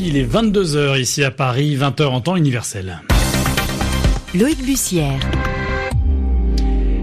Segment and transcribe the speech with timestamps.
[0.00, 3.02] il est 22h ici à Paris, 20h en temps universel.
[4.34, 5.20] Loïc Bussière.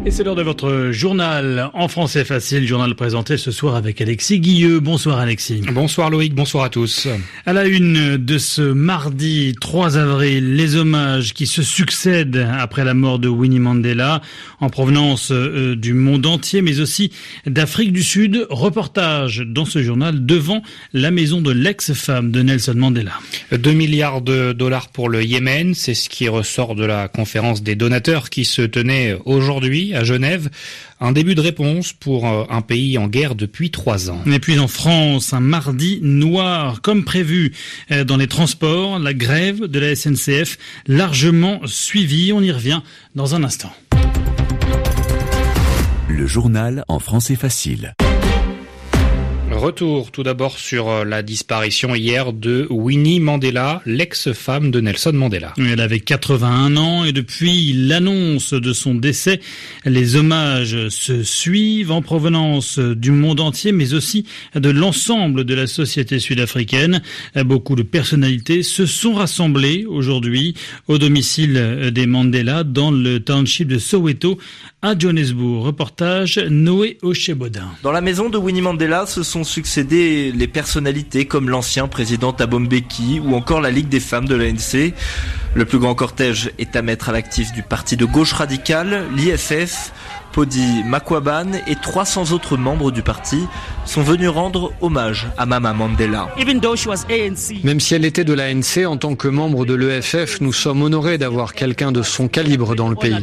[0.08, 4.40] Et c'est l'heure de votre journal en français facile, journal présenté ce soir avec Alexis
[4.40, 4.80] Guilleux.
[4.80, 5.64] Bonsoir Alexis.
[5.74, 7.08] Bonsoir Loïc, bonsoir à tous.
[7.48, 12.94] À la une de ce mardi 3 avril, les hommages qui se succèdent après la
[12.94, 14.22] mort de Winnie Mandela
[14.60, 17.12] en provenance euh, du monde entier mais aussi
[17.48, 18.46] d'Afrique du Sud.
[18.52, 20.62] Reportage dans ce journal devant
[20.94, 23.14] la maison de l'ex-femme de Nelson Mandela.
[23.52, 27.74] 2 milliards de dollars pour le Yémen, c'est ce qui ressort de la conférence des
[27.74, 30.50] donateurs qui se tenait aujourd'hui à Genève.
[31.00, 34.22] Un début de réponse pour euh, un pays en guerre depuis trois ans.
[34.32, 37.54] Et puis en France, un mardi noir, comme prévu
[37.92, 42.32] euh, dans les transports, la grève de la SNCF largement suivie.
[42.34, 42.82] On y revient
[43.16, 43.74] dans un instant.
[46.08, 47.94] Le journal en français facile.
[49.56, 55.54] Retour tout d'abord sur euh, la disparition hier de Winnie Mandela, l'ex-femme de Nelson Mandela.
[55.58, 59.40] Elle avait 81 ans et depuis l'annonce de son décès,
[59.86, 64.26] les hommages se suivent en provenance du monde entier mais aussi
[64.56, 67.02] de l'ensemble de la société sud-africaine.
[67.46, 70.54] Beaucoup de personnalités se sont rassemblées aujourd'hui
[70.90, 74.38] au domicile des Mandela dans le township de Soweto
[74.82, 75.66] à Johannesburg.
[75.66, 77.70] Reportage Noé Ochebodin.
[77.84, 82.60] Dans la maison de Winnie Mandela se sont succédé les personnalités comme l'ancien président Thabo
[82.60, 84.94] Mbeki ou encore la Ligue des femmes de l'ANC.
[85.54, 89.94] Le plus grand cortège est à mettre à l'actif du parti de gauche radicale, l'IFF.
[90.34, 93.48] Podi Makwaban et 300 autres membres du parti
[93.86, 96.28] sont venus rendre hommage à Mama Mandela.
[97.64, 101.18] Même si elle était de l'ANC, en tant que membre de l'EFF, nous sommes honorés
[101.18, 103.16] d'avoir quelqu'un de son calibre dans le pays.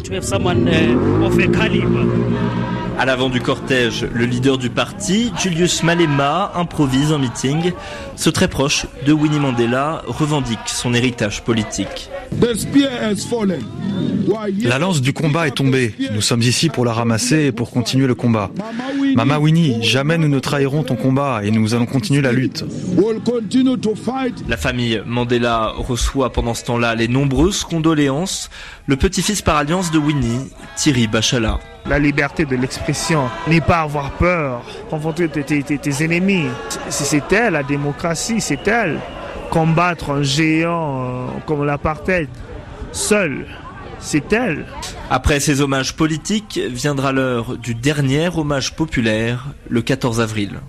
[2.99, 7.73] À l'avant du cortège, le leader du parti, Julius Malema, improvise un meeting.
[8.17, 12.11] Ce très proche de Winnie Mandela revendique son héritage politique.
[14.63, 15.95] La lance du combat est tombée.
[16.13, 18.51] Nous sommes ici pour la ramasser et pour continuer le combat.
[19.15, 22.65] Mama Winnie, jamais nous ne trahirons ton combat et nous allons continuer la lutte.
[24.49, 28.51] La famille Mandela reçoit pendant ce temps-là les nombreuses condoléances.
[28.87, 31.59] Le petit-fils par alliance de Winnie, Thierry Bachala.
[31.87, 36.47] La liberté de l'expression n'est pas avoir peur, confronter tes, tes, tes ennemis.
[36.89, 38.99] C'est elle la démocratie, c'est elle.
[39.51, 42.29] Combattre un géant euh, comme l'apartheid,
[42.93, 43.47] seul,
[43.99, 44.65] c'est elle.
[45.15, 50.61] Après ces hommages politiques, viendra l'heure du dernier hommage populaire, le 14 avril.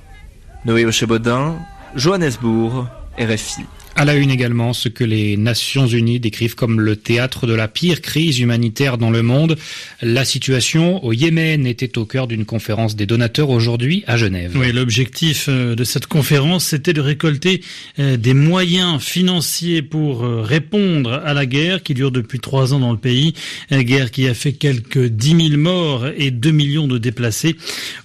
[0.66, 1.56] Noé Ochebodin,
[1.96, 2.88] Johannesburg,
[3.18, 3.64] RFI.
[3.96, 7.68] À la une également, ce que les Nations Unies décrivent comme le théâtre de la
[7.68, 9.56] pire crise humanitaire dans le monde.
[10.02, 14.54] La situation au Yémen était au cœur d'une conférence des donateurs aujourd'hui à Genève.
[14.56, 17.62] Oui, l'objectif euh, de cette conférence, c'était de récolter
[18.00, 22.80] euh, des moyens financiers pour euh, répondre à la guerre qui dure depuis trois ans
[22.80, 23.36] dans le pays.
[23.70, 27.58] Une guerre qui a fait quelques 10 000 morts et 2 millions de déplacés.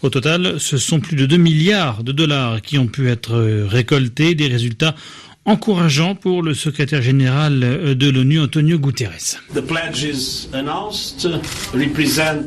[0.02, 4.34] Au total, ce sont plus de 2 milliards de dollars qui ont pu être récoltés.
[4.34, 4.94] Des résultats
[5.48, 7.60] encourageant pour le secrétaire général
[7.96, 9.42] de l'ONU, Antonio Guterres.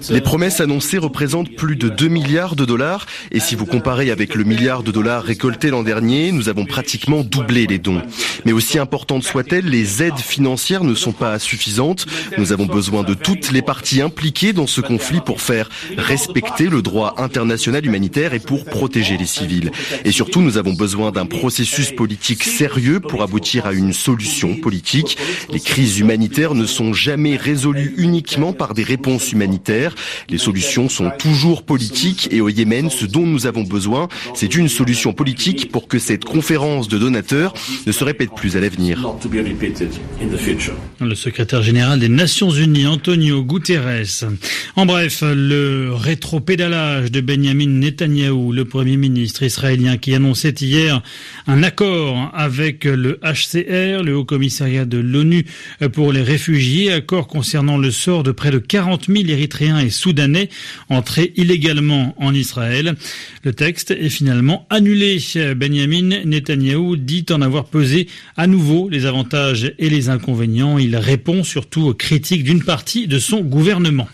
[0.09, 4.35] Les promesses annoncées représentent plus de 2 milliards de dollars et si vous comparez avec
[4.35, 8.03] le milliard de dollars récolté l'an dernier, nous avons pratiquement doublé les dons.
[8.45, 12.05] Mais aussi importantes soient-elles, les aides financières ne sont pas suffisantes.
[12.37, 16.83] Nous avons besoin de toutes les parties impliquées dans ce conflit pour faire respecter le
[16.83, 19.71] droit international humanitaire et pour protéger les civils.
[20.05, 25.17] Et surtout, nous avons besoin d'un processus politique sérieux pour aboutir à une solution politique.
[25.51, 29.95] Les crises humanitaires ne sont jamais résolues uniquement par des réponses humanitaires.
[30.29, 34.69] Les solutions sont toujours politiques et au Yémen, ce dont nous avons besoin, c'est une
[34.69, 37.53] solution politique pour que cette conférence de donateurs
[37.85, 39.15] ne se répète plus à l'avenir.
[40.99, 44.25] Le secrétaire général des Nations Unies, Antonio Guterres.
[44.75, 51.01] En bref, le rétro-pédalage de Benjamin Netanyahou, le premier ministre israélien qui annonçait hier
[51.47, 55.45] un accord avec le HCR, le Haut Commissariat de l'ONU
[55.93, 60.49] pour les réfugiés, accord concernant le sort de près de 40 000 Érythréens et Soudanais
[60.89, 62.95] entrés illégalement en Israël.
[63.43, 65.17] Le texte est finalement annulé.
[65.55, 68.07] Benjamin Netanyahou dit en avoir pesé
[68.37, 70.77] à nouveau les avantages et les inconvénients.
[70.77, 74.07] Il répond surtout aux critiques d'une partie de son gouvernement.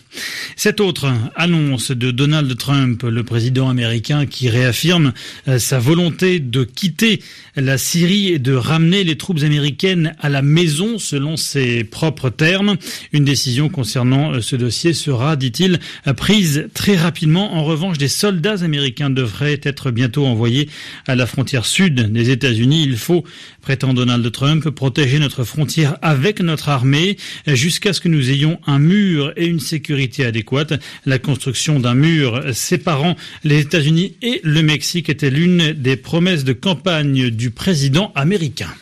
[0.56, 5.12] Cette autre annonce de Donald Trump, le président américain, qui réaffirme
[5.46, 7.20] euh, sa volonté de quitter
[7.56, 12.76] la Syrie et de ramener les troupes américaines à la maison, selon ses propres termes.
[13.12, 15.78] Une décision concernant euh, ce dossier sera, dit-il,
[16.16, 17.54] prise très rapidement.
[17.54, 20.68] En revanche, des soldats américains devraient être bientôt envoyés
[21.06, 22.84] à la frontière sud des États-Unis.
[22.84, 23.24] Il faut
[23.68, 28.78] prétend Donald Trump, protéger notre frontière avec notre armée jusqu'à ce que nous ayons un
[28.78, 30.72] mur et une sécurité adéquate.
[31.04, 36.54] La construction d'un mur séparant les États-Unis et le Mexique était l'une des promesses de
[36.54, 38.72] campagne du président américain.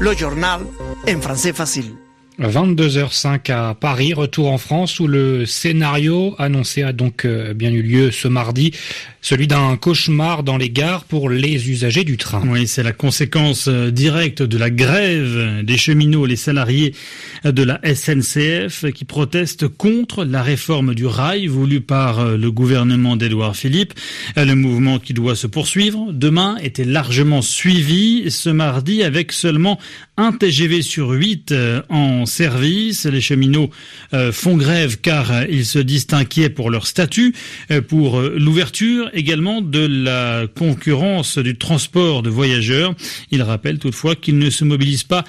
[0.00, 0.62] Le journal
[1.08, 1.92] en français facile.
[2.40, 7.82] 22h05 à Paris, retour en France où le scénario annoncé a donc euh, bien eu
[7.82, 8.72] lieu ce mardi
[9.22, 12.42] celui d'un cauchemar dans les gares pour les usagers du train.
[12.44, 16.92] Oui, c'est la conséquence euh, directe de la grève des cheminots, les salariés
[17.44, 23.16] de la SNCF qui protestent contre la réforme du rail voulue par euh, le gouvernement
[23.16, 23.94] d'Édouard Philippe.
[24.36, 29.78] Euh, le mouvement qui doit se poursuivre demain était largement suivi ce mardi avec seulement
[30.16, 31.54] un TGV sur huit
[31.88, 33.06] en service.
[33.06, 33.70] Les cheminots
[34.30, 37.34] font grève car ils se disent inquiets pour leur statut,
[37.88, 42.94] pour l'ouverture également de la concurrence du transport de voyageurs.
[43.30, 45.24] Il rappelle toutefois qu'il ne se mobilise pas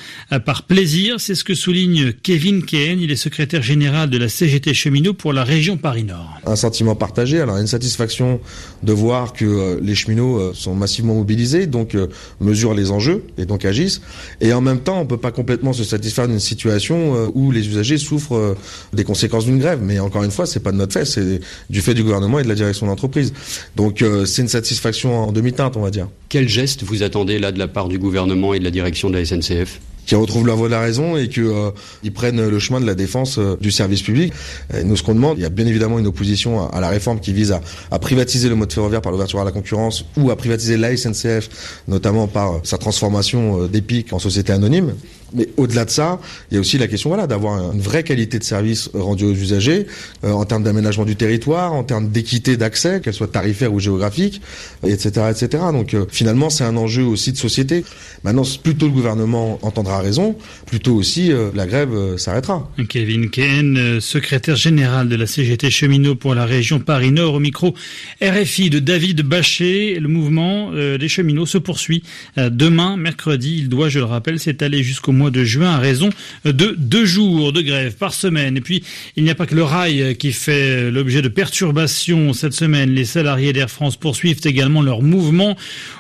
[0.46, 1.20] par plaisir.
[1.20, 3.00] C'est ce que souligne Kevin Kane.
[3.00, 6.40] Il est secrétaire général de la CGT Cheminot pour la région Paris-Nord.
[6.46, 7.40] Un sentiment partagé.
[7.42, 8.40] Alors une satisfaction
[8.84, 12.08] de voir que euh, les cheminots euh, sont massivement mobilisés, donc euh,
[12.40, 14.02] mesurent les enjeux et donc agissent.
[14.42, 17.98] Et en même temps, on peut pas complètement se satisfaire d'une situation où les usagers
[17.98, 18.56] souffrent
[18.94, 19.80] des conséquences d'une grève.
[19.82, 21.40] Mais encore une fois, c'est pas de notre fait, c'est
[21.70, 23.34] du fait du gouvernement et de la direction d'entreprise.
[23.76, 26.08] Donc euh, c'est une satisfaction en demi-teinte, on va dire.
[26.30, 29.18] Quel geste vous attendez là de la part du gouvernement et de la direction de
[29.18, 31.72] la SNCF qui retrouvent la voie de la raison et qu'ils euh,
[32.14, 34.34] prennent le chemin de la défense euh, du service public.
[34.78, 37.22] Et nous, ce qu'on demande, il y a bien évidemment une opposition à, la réforme
[37.22, 40.36] qui vise à, à, privatiser le mode ferroviaire par l'ouverture à la concurrence ou à
[40.36, 44.94] privatiser la SNCF, notamment par sa transformation d'EPIC en société anonyme.
[45.34, 46.20] Mais au-delà de ça,
[46.52, 49.34] il y a aussi la question voilà, d'avoir une vraie qualité de service rendu aux
[49.34, 49.88] usagers,
[50.24, 54.42] euh, en termes d'aménagement du territoire, en termes d'équité d'accès, qu'elle soit tarifaire ou géographique,
[54.84, 55.32] etc.
[55.32, 55.64] etc.
[55.72, 57.84] Donc euh, finalement, c'est un enjeu aussi de société.
[58.24, 60.36] Maintenant, plutôt le gouvernement entendra raison,
[60.66, 62.70] plutôt aussi euh, la grève s'arrêtera.
[62.90, 67.74] Kevin Ken, secrétaire général de la CGT cheminot pour la région Paris-Nord, au micro
[68.22, 69.98] RFI de David Bachet.
[70.00, 72.04] Le mouvement des cheminots se poursuit
[72.38, 73.58] demain, mercredi.
[73.60, 76.10] Il doit, je le rappelle, s'étaler jusqu'au mois de juin à raison
[76.46, 78.58] de deux jours de grève par semaine.
[78.58, 78.84] Et puis,
[79.16, 82.92] il n'y a pas que le rail qui fait l'objet de perturbations cette semaine.
[82.92, 85.56] Les salariés d'Air France poursuivent également leur mouvement.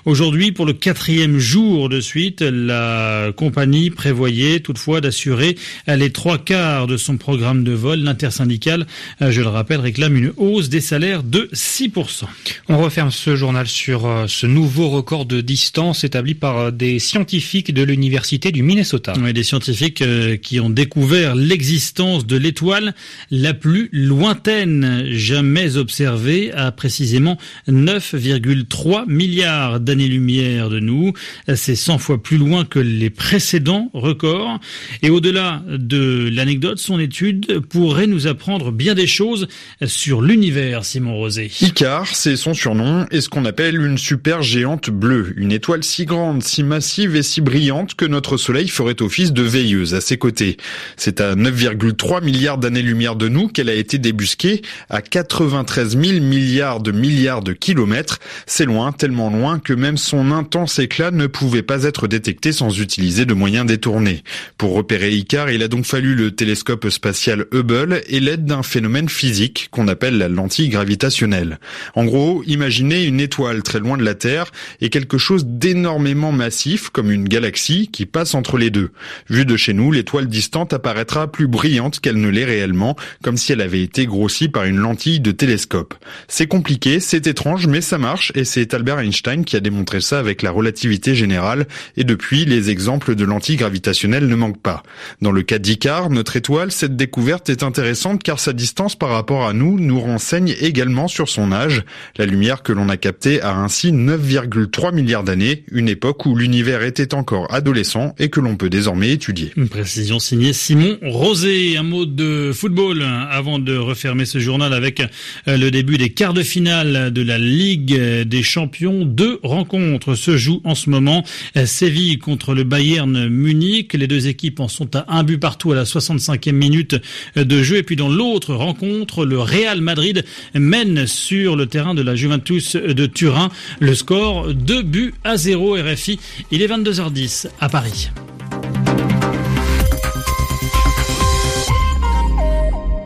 [0.05, 6.87] Aujourd'hui, pour le quatrième jour de suite, la compagnie prévoyait toutefois d'assurer les trois quarts
[6.87, 7.99] de son programme de vol.
[7.99, 8.87] L'intersyndicale,
[9.21, 12.25] je le rappelle, réclame une hausse des salaires de 6%.
[12.69, 16.99] On referme ce journal sur euh, ce nouveau record de distance établi par euh, des
[16.99, 19.02] scientifiques de l'Université du Minnesota.
[19.21, 22.93] Oui, des scientifiques euh, qui ont découvert l'existence de l'étoile
[23.31, 31.13] la plus lointaine jamais observée à précisément 9,3 milliards d'années-lumière de nous.
[31.55, 34.59] C'est 100 fois plus loin que les précédents records.
[35.01, 39.47] Et au-delà de l'anecdote, son étude pourrait nous apprendre bien des choses
[39.85, 41.51] sur l'univers, Simon Rosé.
[41.61, 45.33] Icar, c'est son surnom, et ce qu'on appelle une super géante bleue.
[45.37, 49.41] Une étoile si grande, si massive et si brillante que notre Soleil ferait office de
[49.41, 50.57] veilleuse à ses côtés.
[50.97, 56.81] C'est à 9,3 milliards d'années-lumière de nous qu'elle a été débusquée, à 93 000 milliards
[56.81, 58.19] de milliards de kilomètres.
[58.45, 62.79] C'est loin, tellement loin que même son intense éclat ne pouvait pas être détecté sans
[62.79, 64.23] utiliser de moyens détournés.
[64.57, 69.09] Pour repérer Icar, il a donc fallu le télescope spatial Hubble et l'aide d'un phénomène
[69.09, 71.59] physique qu'on appelle la lentille gravitationnelle.
[71.95, 76.89] En gros, imaginez une étoile très loin de la Terre et quelque chose d'énormément massif
[76.89, 78.82] comme une galaxie qui passe entre les deux.
[79.29, 83.51] Vue de chez nous, l'étoile distante apparaîtra plus brillante qu'elle ne l'est réellement, comme si
[83.51, 85.93] elle avait été grossie par une lentille de télescope.
[86.27, 90.19] C'est compliqué, c'est étrange, mais ça marche, et c'est Albert Einstein qui a démontré ça
[90.19, 94.83] avec la relativité générale, et depuis, les exemples de lentilles gravitationnelles ne manquent pas.
[95.21, 99.47] Dans le cas d'Icar, notre étoile, cette découverte est intéressante car sa distance par rapport
[99.47, 101.83] à nous nous renseigne également sur son âge.
[102.17, 106.83] La lumière que l'on a captée a ainsi 9,3 milliards d'années, une époque où l'univers
[106.83, 109.51] était encore adolescent et que l'on peut désormais étudier.
[109.55, 111.77] Une précision signée Simon Rosé.
[111.77, 116.33] Un mot de football avant de refermer ce journal avec euh, le début des quarts
[116.33, 119.05] de finale de la Ligue des Champions.
[119.05, 121.23] Deux rencontres se jouent en ce moment.
[121.65, 123.93] Séville contre le Bayern Munich.
[123.93, 126.95] Les deux équipes en sont à un but partout à la 65e minute
[127.35, 127.77] de jeu.
[127.77, 130.25] Et puis dans l'autre rencontre, le Real Madrid
[130.55, 133.51] mène sur le terrain de la Juventus de Turin.
[133.79, 136.17] Le score 2 buts à 0 RFI.
[136.49, 138.09] Il est 22h10 à Paris.